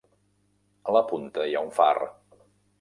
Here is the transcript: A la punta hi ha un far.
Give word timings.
A 0.87 0.95
la 0.97 1.05
punta 1.13 1.47
hi 1.51 1.55
ha 1.55 1.63
un 1.69 1.71
far. 1.79 1.95